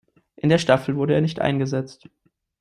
[0.35, 2.09] In der Staffel wurde er nicht eingesetzt.